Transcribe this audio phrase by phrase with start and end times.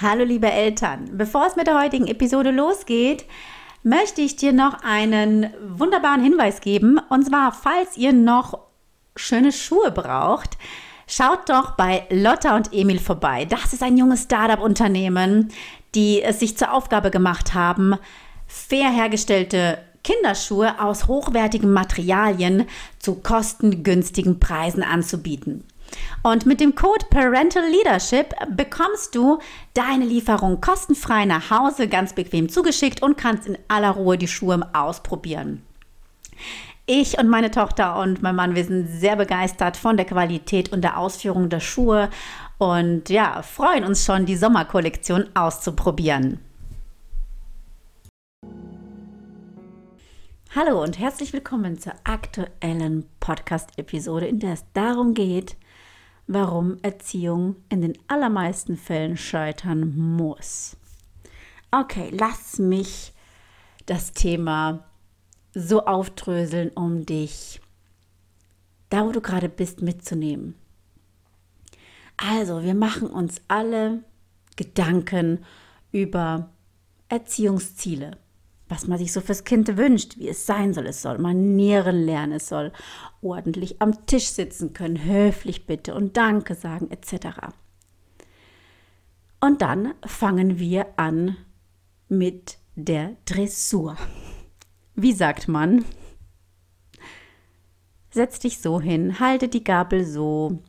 [0.00, 3.24] Hallo liebe Eltern, bevor es mit der heutigen Episode losgeht,
[3.82, 7.00] möchte ich dir noch einen wunderbaren Hinweis geben.
[7.08, 8.60] Und zwar, falls ihr noch
[9.16, 10.56] schöne Schuhe braucht,
[11.08, 13.44] schaut doch bei Lotta und Emil vorbei.
[13.44, 15.48] Das ist ein junges Startup-Unternehmen,
[15.96, 17.96] die es sich zur Aufgabe gemacht haben,
[18.46, 22.68] fair hergestellte Kinderschuhe aus hochwertigen Materialien
[23.00, 25.64] zu kostengünstigen Preisen anzubieten.
[26.22, 29.38] Und mit dem Code Parental Leadership bekommst du
[29.74, 34.68] deine Lieferung kostenfrei nach Hause, ganz bequem zugeschickt und kannst in aller Ruhe die Schuhe
[34.72, 35.62] ausprobieren.
[36.86, 40.82] Ich und meine Tochter und mein Mann, wir sind sehr begeistert von der Qualität und
[40.82, 42.08] der Ausführung der Schuhe
[42.56, 46.40] und ja, freuen uns schon, die Sommerkollektion auszuprobieren.
[50.54, 55.56] Hallo und herzlich willkommen zur aktuellen Podcast-Episode, in der es darum geht,
[56.28, 60.76] warum Erziehung in den allermeisten Fällen scheitern muss.
[61.70, 63.12] Okay, lass mich
[63.86, 64.84] das Thema
[65.54, 67.60] so aufdröseln, um dich
[68.90, 70.54] da, wo du gerade bist, mitzunehmen.
[72.16, 74.04] Also, wir machen uns alle
[74.56, 75.44] Gedanken
[75.92, 76.50] über
[77.08, 78.18] Erziehungsziele
[78.68, 80.86] was man sich so fürs Kind wünscht, wie es sein soll.
[80.86, 82.72] Es soll Manieren lernen, es soll
[83.22, 87.48] ordentlich am Tisch sitzen können, höflich bitte und Danke sagen etc.
[89.40, 91.36] Und dann fangen wir an
[92.08, 93.96] mit der Dressur.
[94.94, 95.84] Wie sagt man?
[98.10, 100.62] Setz dich so hin, halte die Gabel so.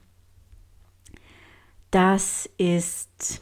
[1.89, 3.41] Das ist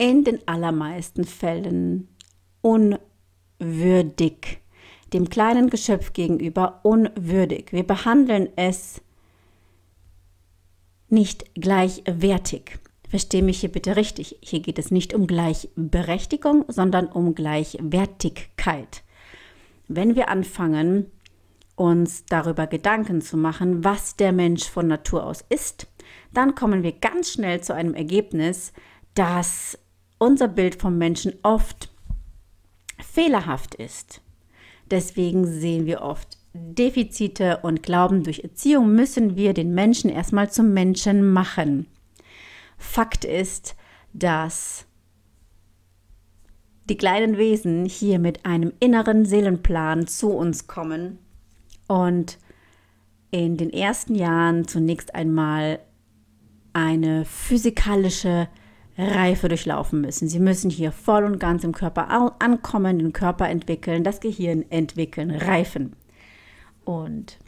[0.00, 2.08] in den allermeisten Fällen
[2.62, 4.62] unwürdig,
[5.12, 7.66] dem kleinen Geschöpf gegenüber unwürdig.
[7.70, 9.02] Wir behandeln es
[11.10, 12.78] nicht gleichwertig.
[13.10, 14.38] Verstehe mich hier bitte richtig.
[14.40, 19.02] Hier geht es nicht um Gleichberechtigung, sondern um Gleichwertigkeit.
[19.86, 21.10] Wenn wir anfangen,
[21.76, 25.88] uns darüber Gedanken zu machen, was der Mensch von Natur aus ist,
[26.32, 28.72] dann kommen wir ganz schnell zu einem Ergebnis,
[29.14, 29.76] dass
[30.20, 31.90] unser Bild vom Menschen oft
[32.98, 34.20] fehlerhaft ist.
[34.90, 40.72] Deswegen sehen wir oft Defizite und glauben, durch Erziehung müssen wir den Menschen erstmal zum
[40.72, 41.86] Menschen machen.
[42.76, 43.76] Fakt ist,
[44.12, 44.84] dass
[46.88, 51.18] die kleinen Wesen hier mit einem inneren Seelenplan zu uns kommen
[51.86, 52.38] und
[53.30, 55.78] in den ersten Jahren zunächst einmal
[56.72, 58.48] eine physikalische
[58.98, 60.28] Reife durchlaufen müssen.
[60.28, 65.30] Sie müssen hier voll und ganz im Körper ankommen, den Körper entwickeln, das Gehirn entwickeln,
[65.30, 65.96] reifen.
[66.84, 67.38] Und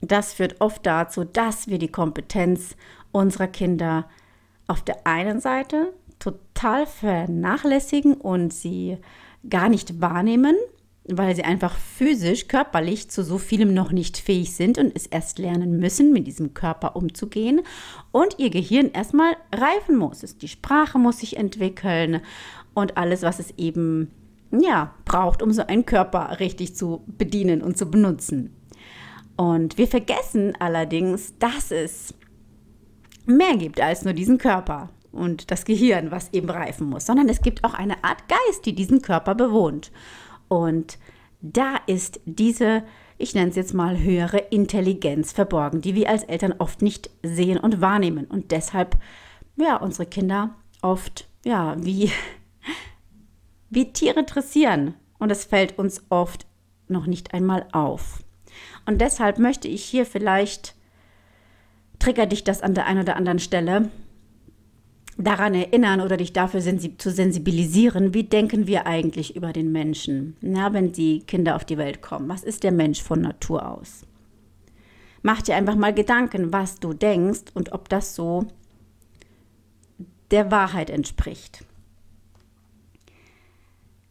[0.00, 2.76] das führt oft dazu, dass wir die Kompetenz
[3.12, 4.08] unserer Kinder
[4.66, 8.98] auf der einen Seite total vernachlässigen und sie
[9.48, 10.56] gar nicht wahrnehmen
[11.04, 15.38] weil sie einfach physisch, körperlich zu so vielem noch nicht fähig sind und es erst
[15.38, 17.62] lernen müssen, mit diesem Körper umzugehen
[18.12, 20.20] und ihr Gehirn erstmal reifen muss.
[20.20, 22.20] Die Sprache muss sich entwickeln
[22.74, 24.10] und alles, was es eben
[24.52, 28.54] ja, braucht, um so einen Körper richtig zu bedienen und zu benutzen.
[29.36, 32.14] Und wir vergessen allerdings, dass es
[33.24, 37.40] mehr gibt als nur diesen Körper und das Gehirn, was eben reifen muss, sondern es
[37.40, 39.90] gibt auch eine Art Geist, die diesen Körper bewohnt.
[40.52, 40.98] Und
[41.40, 42.84] da ist diese,
[43.16, 47.56] ich nenne es jetzt mal höhere Intelligenz verborgen, die wir als Eltern oft nicht sehen
[47.56, 48.26] und wahrnehmen.
[48.26, 48.98] Und deshalb,
[49.56, 52.10] ja, unsere Kinder oft, ja, wie,
[53.70, 54.92] wie Tiere dressieren.
[55.18, 56.44] Und es fällt uns oft
[56.86, 58.22] noch nicht einmal auf.
[58.84, 60.74] Und deshalb möchte ich hier vielleicht,
[61.98, 63.90] trigger dich das an der einen oder anderen Stelle,
[65.18, 70.36] daran erinnern oder dich dafür sensi zu sensibilisieren, wie denken wir eigentlich über den Menschen,
[70.40, 72.28] na, wenn die Kinder auf die Welt kommen.
[72.28, 74.06] Was ist der Mensch von Natur aus?
[75.22, 78.46] Mach dir einfach mal Gedanken, was du denkst und ob das so
[80.30, 81.64] der Wahrheit entspricht.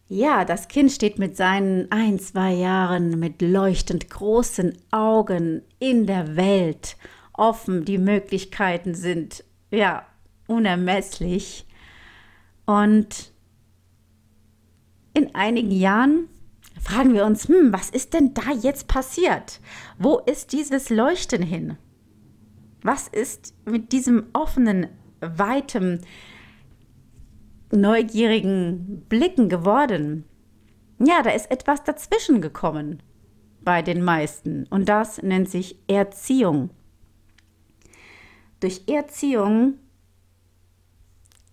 [0.08, 6.36] Ja, das Kind steht mit seinen ein, zwei Jahren mit leuchtend großen Augen in der
[6.36, 6.98] Welt
[7.34, 7.86] offen.
[7.86, 10.06] Die Möglichkeiten sind ja
[10.52, 11.66] unermesslich.
[12.66, 13.32] Und
[15.14, 16.28] in einigen Jahren
[16.80, 19.60] fragen wir uns, hm, was ist denn da jetzt passiert?
[19.98, 21.78] Wo ist dieses Leuchten hin?
[22.84, 24.88] Was ist mit diesem offenen,
[25.22, 26.00] weitem,
[27.72, 30.26] neugierigen Blicken geworden?
[31.00, 33.02] Ja, da ist etwas dazwischen gekommen
[33.64, 36.72] bei den meisten und das nennt sich Erziehung.
[38.60, 39.76] Durch Erziehung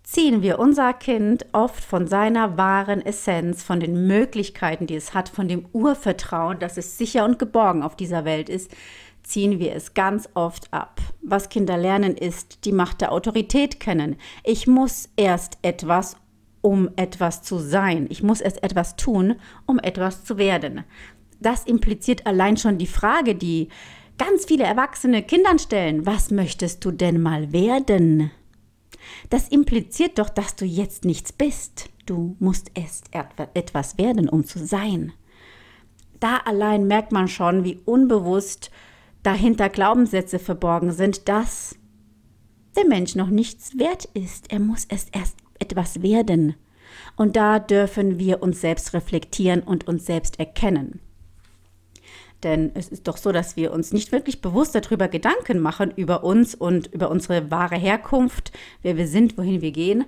[0.09, 5.29] ziehen wir unser Kind oft von seiner wahren Essenz, von den Möglichkeiten, die es hat,
[5.29, 8.71] von dem Urvertrauen, dass es sicher und geborgen auf dieser Welt ist,
[9.23, 11.03] ziehen wir es ganz oft ab.
[11.21, 14.17] Was Kinder lernen ist, die Macht der Autorität kennen.
[14.45, 16.17] Ich muss erst etwas,
[16.63, 18.07] um etwas zu sein.
[18.09, 19.35] Ich muss erst etwas tun,
[19.67, 20.85] um etwas zu werden.
[21.39, 23.69] Das impliziert allein schon die Frage, die
[24.17, 26.07] ganz viele erwachsene Kindern stellen.
[26.07, 28.31] Was möchtest du denn mal werden?
[29.31, 31.91] Das impliziert doch, dass du jetzt nichts bist.
[32.07, 33.11] Du musst erst
[33.55, 35.13] etwas werden, um zu sein.
[36.21, 38.71] Da allein merkt man schon, wie unbewusst
[39.23, 41.77] dahinter Glaubenssätze verborgen sind, dass
[42.77, 44.51] der Mensch noch nichts wert ist.
[44.53, 46.55] Er muss es erst etwas werden.
[47.17, 51.01] Und da dürfen wir uns selbst reflektieren und uns selbst erkennen.
[52.43, 56.23] Denn es ist doch so, dass wir uns nicht wirklich bewusst darüber Gedanken machen, über
[56.23, 58.53] uns und über unsere wahre Herkunft,
[58.83, 60.05] wer wir sind, wohin wir gehen.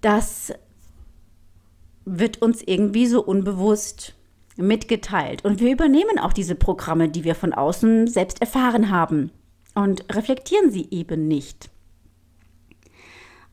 [0.00, 0.52] Das
[2.04, 4.14] wird uns irgendwie so unbewusst
[4.56, 5.44] mitgeteilt.
[5.44, 9.30] Und wir übernehmen auch diese Programme, die wir von außen selbst erfahren haben
[9.74, 11.70] und reflektieren sie eben nicht.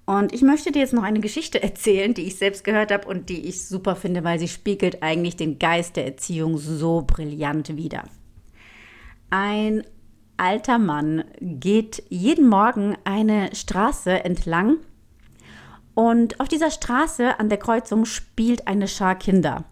[0.07, 3.29] Und ich möchte dir jetzt noch eine Geschichte erzählen, die ich selbst gehört habe und
[3.29, 8.05] die ich super finde, weil sie spiegelt eigentlich den Geist der Erziehung so brillant wider.
[9.29, 9.83] Ein
[10.37, 14.77] alter Mann geht jeden Morgen eine Straße entlang
[15.93, 19.65] und auf dieser Straße an der Kreuzung spielt eine Schar Kinder.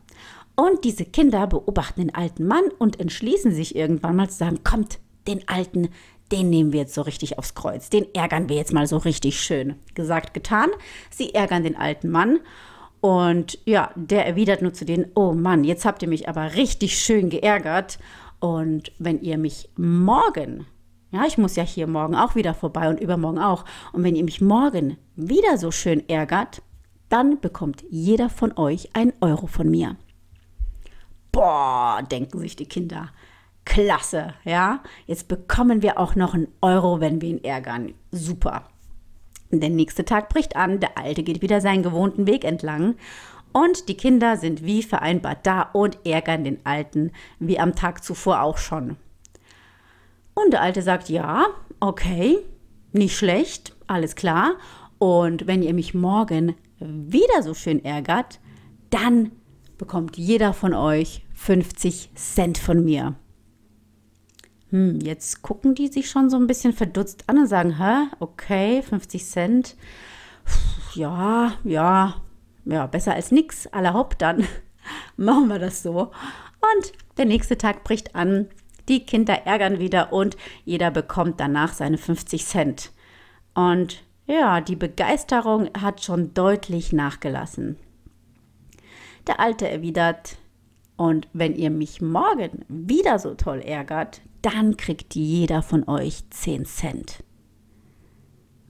[0.55, 4.99] Und diese Kinder beobachten den alten Mann und entschließen sich irgendwann mal zu sagen, kommt,
[5.27, 5.89] den Alten,
[6.35, 7.89] den nehmen wir jetzt so richtig aufs Kreuz.
[7.89, 9.75] Den ärgern wir jetzt mal so richtig schön.
[9.93, 10.69] Gesagt, getan.
[11.09, 12.39] Sie ärgern den alten Mann.
[12.99, 16.99] Und ja, der erwidert nur zu denen, oh Mann, jetzt habt ihr mich aber richtig
[16.99, 17.99] schön geärgert.
[18.39, 20.65] Und wenn ihr mich morgen,
[21.11, 23.63] ja, ich muss ja hier morgen auch wieder vorbei und übermorgen auch.
[23.93, 26.61] Und wenn ihr mich morgen wieder so schön ärgert,
[27.07, 29.95] dann bekommt jeder von euch ein Euro von mir.
[31.31, 33.09] Boah, denken sich die Kinder
[33.65, 34.81] klasse, ja.
[35.05, 37.93] Jetzt bekommen wir auch noch einen Euro, wenn wir ihn ärgern.
[38.11, 38.69] Super.
[39.51, 42.95] Der nächste Tag bricht an, der Alte geht wieder seinen gewohnten Weg entlang
[43.53, 48.41] und die Kinder sind wie vereinbart da und ärgern den Alten, wie am Tag zuvor
[48.41, 48.97] auch schon.
[50.33, 51.45] Und der Alte sagt, ja,
[51.79, 52.37] okay,
[52.91, 54.55] nicht schlecht, alles klar.
[54.97, 58.39] Und wenn ihr mich morgen wieder so schön ärgert,
[58.89, 59.31] dann
[59.77, 63.15] bekommt jeder von euch 50 Cent von mir
[64.71, 68.81] hm, jetzt gucken die sich schon so ein bisschen verdutzt an und sagen, hä, okay,
[68.81, 69.75] 50 Cent,
[70.95, 72.15] ja, ja,
[72.65, 74.47] ja, besser als nix, aller Haupt dann.
[75.17, 75.99] Machen wir das so.
[76.01, 78.47] Und der nächste Tag bricht an,
[78.87, 82.91] die Kinder ärgern wieder und jeder bekommt danach seine 50 Cent.
[83.53, 87.77] Und ja, die Begeisterung hat schon deutlich nachgelassen.
[89.27, 90.37] Der Alte erwidert,
[90.97, 96.65] und wenn ihr mich morgen wieder so toll ärgert, dann kriegt jeder von euch 10
[96.65, 97.23] Cent.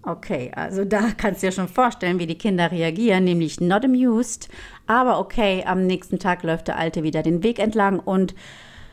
[0.04, 4.50] Okay, also da kannst du dir schon vorstellen, wie die Kinder reagieren, nämlich not amused.
[4.86, 8.36] Aber okay, am nächsten Tag läuft der Alte wieder den Weg entlang und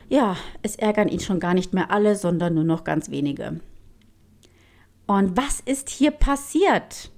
[0.08, 3.61] ja, es ärgern ihn schon gar nicht mehr alle, sondern nur noch ganz wenige.
[5.06, 7.11] Und was ist hier passiert?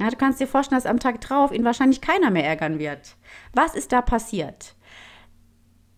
[0.00, 3.16] Ja, du kannst dir vorstellen, dass am Tag drauf ihn wahrscheinlich keiner mehr ärgern wird.
[3.54, 4.75] Was ist da passiert?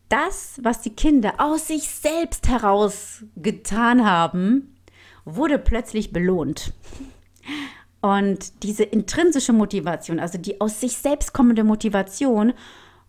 [0.08, 4.74] Das, was die Kinder aus sich selbst heraus getan haben,
[5.24, 6.72] wurde plötzlich belohnt.
[8.00, 12.54] Und diese intrinsische Motivation, also die aus sich selbst kommende Motivation,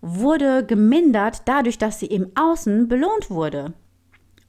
[0.01, 3.73] wurde gemindert dadurch, dass sie im Außen belohnt wurde.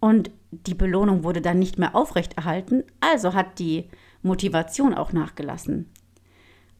[0.01, 3.89] Und die Belohnung wurde dann nicht mehr aufrechterhalten, also hat die
[4.23, 5.91] Motivation auch nachgelassen.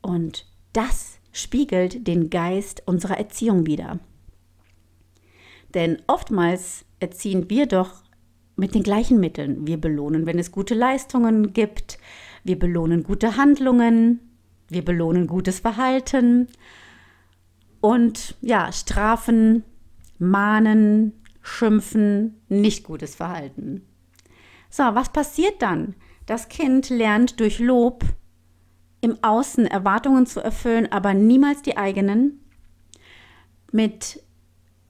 [0.01, 3.99] Und das spiegelt den Geist unserer Erziehung wider.
[5.75, 8.03] Denn oftmals erziehen wir doch
[8.57, 9.67] mit den gleichen Mitteln.
[9.67, 11.99] Wir belohnen, wenn es gute Leistungen gibt.
[12.45, 14.21] Wir belohnen gute Handlungen.
[14.69, 16.49] Wir belohnen gutes Verhalten.
[17.81, 19.65] Und ja, strafen,
[20.19, 21.13] mahnen,
[21.43, 23.87] schimpfen, nicht gutes Verhalten.
[24.69, 25.95] So, was passiert dann?
[26.27, 28.05] Das Kind lernt durch Lob
[29.01, 32.45] im Außen Erwartungen zu erfüllen, aber niemals die eigenen.
[33.73, 34.23] Mit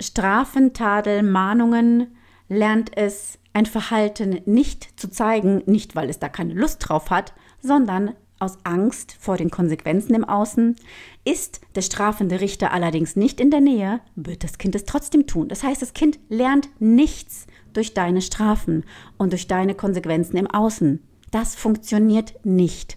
[0.00, 2.16] Strafen, Tadel, Mahnungen
[2.49, 7.33] lernt es ein Verhalten nicht zu zeigen, nicht weil es da keine Lust drauf hat,
[7.61, 10.76] sondern aus Angst vor den Konsequenzen im Außen.
[11.25, 15.49] Ist der strafende Richter allerdings nicht in der Nähe, wird das Kind es trotzdem tun.
[15.49, 18.85] Das heißt, das Kind lernt nichts durch deine Strafen
[19.19, 21.02] und durch deine Konsequenzen im Außen.
[21.30, 22.97] Das funktioniert nicht.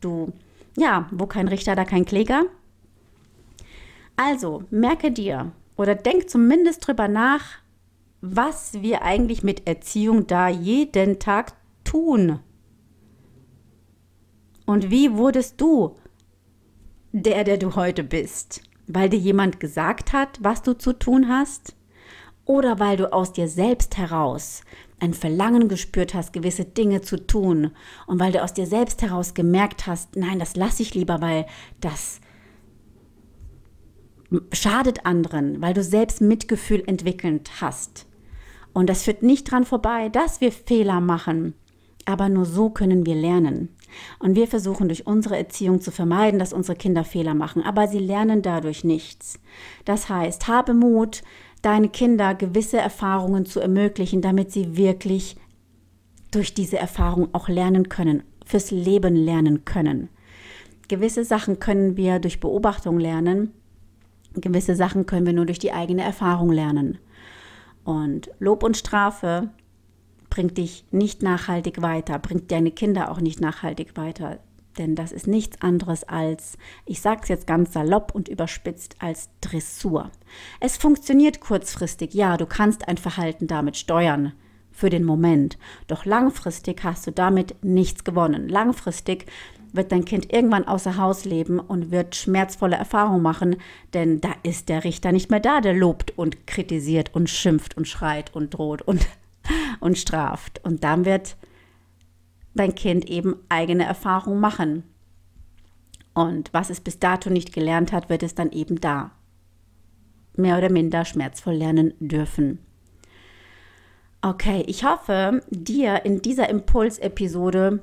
[0.00, 0.32] Du
[0.76, 2.44] ja, wo kein Richter, da kein Kläger.
[4.16, 7.42] Also, merke dir oder denk zumindest drüber nach,
[8.20, 12.38] was wir eigentlich mit Erziehung da jeden Tag tun.
[14.64, 15.96] Und wie wurdest du
[17.10, 18.62] der, der du heute bist?
[18.86, 21.74] Weil dir jemand gesagt hat, was du zu tun hast?
[22.44, 24.62] Oder weil du aus dir selbst heraus
[25.00, 27.72] ein Verlangen gespürt hast, gewisse Dinge zu tun
[28.06, 31.46] und weil du aus dir selbst heraus gemerkt hast, nein, das lasse ich lieber, weil
[31.80, 32.20] das
[34.52, 38.06] schadet anderen, weil du selbst Mitgefühl entwickelt hast.
[38.72, 41.54] Und das führt nicht dran vorbei, dass wir Fehler machen,
[42.06, 43.68] aber nur so können wir lernen.
[44.18, 47.98] Und wir versuchen durch unsere Erziehung zu vermeiden, dass unsere Kinder Fehler machen, aber sie
[47.98, 49.38] lernen dadurch nichts.
[49.84, 51.22] Das heißt, habe Mut,
[51.60, 55.36] deine Kinder gewisse Erfahrungen zu ermöglichen, damit sie wirklich
[56.30, 60.08] durch diese Erfahrung auch lernen können, fürs Leben lernen können.
[60.88, 63.52] Gewisse Sachen können wir durch Beobachtung lernen,
[64.34, 66.98] gewisse Sachen können wir nur durch die eigene Erfahrung lernen.
[67.84, 69.50] Und Lob und Strafe
[70.30, 74.38] bringt dich nicht nachhaltig weiter, bringt deine Kinder auch nicht nachhaltig weiter.
[74.78, 79.28] Denn das ist nichts anderes als, ich sage es jetzt ganz salopp und überspitzt, als
[79.42, 80.10] Dressur.
[80.60, 84.32] Es funktioniert kurzfristig, ja, du kannst ein Verhalten damit steuern
[84.70, 85.58] für den Moment.
[85.86, 88.48] Doch langfristig hast du damit nichts gewonnen.
[88.48, 89.26] Langfristig
[89.72, 93.56] wird dein Kind irgendwann außer Haus leben und wird schmerzvolle Erfahrungen machen,
[93.94, 97.88] denn da ist der Richter nicht mehr da, der lobt und kritisiert und schimpft und
[97.88, 99.06] schreit und droht und,
[99.80, 100.60] und straft.
[100.64, 101.36] Und dann wird
[102.54, 104.84] dein Kind eben eigene Erfahrungen machen.
[106.14, 109.12] Und was es bis dato nicht gelernt hat, wird es dann eben da
[110.36, 112.58] mehr oder minder schmerzvoll lernen dürfen.
[114.20, 117.82] Okay, ich hoffe, dir in dieser Impulsepisode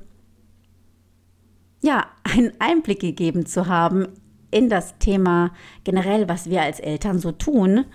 [1.81, 4.07] ja, einen Einblick gegeben zu haben
[4.51, 5.51] in das Thema
[5.83, 7.85] generell, was wir als Eltern so tun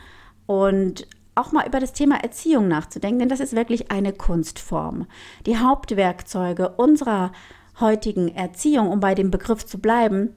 [0.46, 5.06] und auch mal über das Thema Erziehung nachzudenken, denn das ist wirklich eine Kunstform.
[5.46, 7.32] Die Hauptwerkzeuge unserer
[7.80, 10.30] heutigen Erziehung, um bei dem Begriff zu bleiben,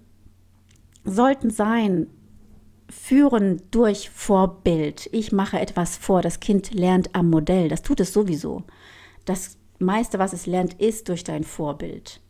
[1.04, 2.08] sollten sein,
[2.90, 5.10] führen durch Vorbild.
[5.12, 8.64] Ich mache etwas vor, das Kind lernt am Modell, das tut es sowieso.
[9.26, 12.22] Das meiste, was es lernt, ist durch dein Vorbild.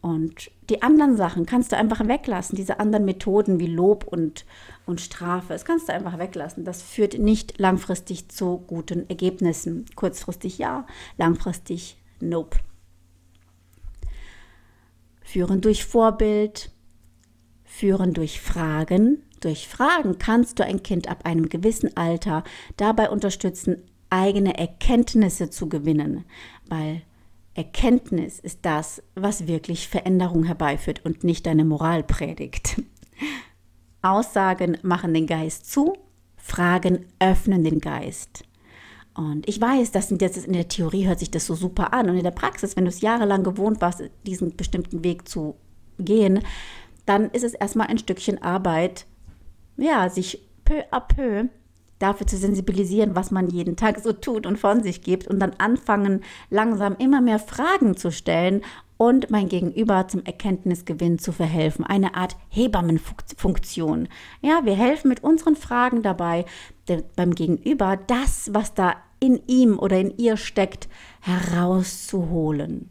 [0.00, 4.44] Und die anderen Sachen kannst du einfach weglassen, diese anderen Methoden wie Lob und,
[4.86, 6.64] und Strafe, das kannst du einfach weglassen.
[6.64, 9.86] Das führt nicht langfristig zu guten Ergebnissen.
[9.96, 10.86] Kurzfristig ja,
[11.16, 12.58] langfristig nope.
[15.22, 16.70] Führen durch Vorbild,
[17.64, 19.22] führen durch Fragen.
[19.40, 22.44] Durch Fragen kannst du ein Kind ab einem gewissen Alter
[22.76, 26.24] dabei unterstützen, eigene Erkenntnisse zu gewinnen,
[26.68, 27.02] weil
[27.58, 32.80] Erkenntnis ist das, was wirklich Veränderung herbeiführt und nicht deine Moral predigt.
[34.00, 35.94] Aussagen machen den Geist zu,
[36.36, 38.44] Fragen öffnen den Geist.
[39.12, 42.08] Und ich weiß, dass in der Theorie hört sich das so super an.
[42.08, 45.56] Und in der Praxis, wenn du es jahrelang gewohnt warst, diesen bestimmten Weg zu
[45.98, 46.44] gehen,
[47.06, 49.04] dann ist es erstmal ein Stückchen Arbeit,
[49.76, 51.48] ja, sich peu à peu
[51.98, 55.52] dafür zu sensibilisieren, was man jeden Tag so tut und von sich gibt und dann
[55.58, 58.62] anfangen, langsam immer mehr Fragen zu stellen
[58.96, 61.84] und mein Gegenüber zum Erkenntnisgewinn zu verhelfen.
[61.84, 64.08] Eine Art Hebammenfunktion.
[64.42, 66.44] Ja, wir helfen mit unseren Fragen dabei,
[67.16, 70.88] beim Gegenüber das, was da in ihm oder in ihr steckt,
[71.20, 72.90] herauszuholen.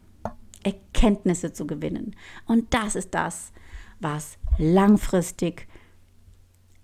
[0.62, 2.16] Erkenntnisse zu gewinnen.
[2.46, 3.52] Und das ist das,
[4.00, 5.68] was langfristig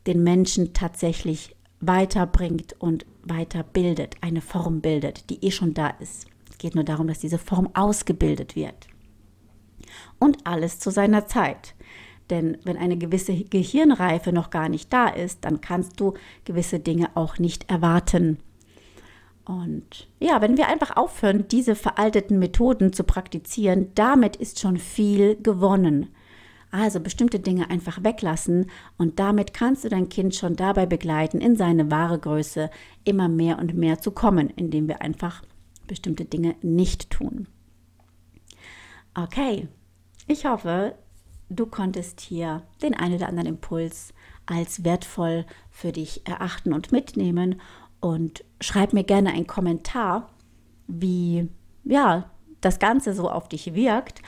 [0.06, 1.53] den Menschen tatsächlich
[1.86, 6.26] weiterbringt und weiterbildet, eine Form bildet, die eh schon da ist.
[6.50, 8.86] Es geht nur darum, dass diese Form ausgebildet wird.
[10.18, 11.74] Und alles zu seiner Zeit.
[12.30, 16.14] Denn wenn eine gewisse Gehirnreife noch gar nicht da ist, dann kannst du
[16.44, 18.38] gewisse Dinge auch nicht erwarten.
[19.44, 25.36] Und ja, wenn wir einfach aufhören, diese veralteten Methoden zu praktizieren, damit ist schon viel
[25.42, 26.08] gewonnen.
[26.74, 31.54] Also bestimmte Dinge einfach weglassen und damit kannst du dein Kind schon dabei begleiten, in
[31.54, 32.68] seine wahre Größe
[33.04, 35.44] immer mehr und mehr zu kommen, indem wir einfach
[35.86, 37.46] bestimmte Dinge nicht tun.
[39.14, 39.68] Okay,
[40.26, 40.96] ich hoffe,
[41.48, 44.12] du konntest hier den einen oder anderen Impuls
[44.44, 47.60] als wertvoll für dich erachten und mitnehmen
[48.00, 50.28] und schreib mir gerne einen Kommentar,
[50.88, 51.48] wie
[51.84, 54.22] ja, das Ganze so auf dich wirkt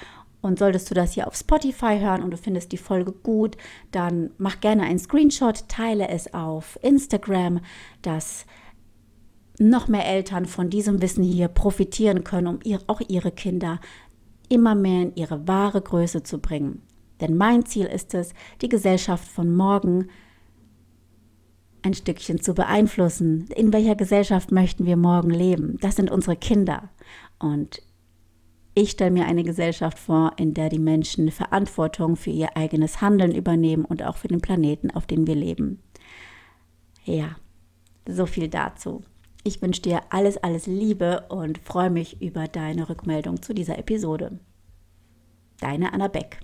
[0.46, 3.56] und solltest du das hier auf Spotify hören und du findest die Folge gut,
[3.90, 7.60] dann mach gerne einen Screenshot, teile es auf Instagram,
[8.02, 8.46] dass
[9.58, 13.80] noch mehr Eltern von diesem Wissen hier profitieren können, um ihr, auch ihre Kinder
[14.48, 16.82] immer mehr in ihre wahre Größe zu bringen.
[17.20, 20.08] Denn mein Ziel ist es, die Gesellschaft von morgen
[21.82, 23.46] ein Stückchen zu beeinflussen.
[23.54, 25.78] In welcher Gesellschaft möchten wir morgen leben?
[25.80, 26.90] Das sind unsere Kinder.
[27.38, 27.80] Und
[28.78, 33.34] ich stelle mir eine Gesellschaft vor, in der die Menschen Verantwortung für ihr eigenes Handeln
[33.34, 35.82] übernehmen und auch für den Planeten, auf dem wir leben.
[37.06, 37.36] Ja,
[38.06, 39.02] so viel dazu.
[39.44, 44.40] Ich wünsche dir alles, alles Liebe und freue mich über deine Rückmeldung zu dieser Episode.
[45.58, 46.40] Deine Anna Beck.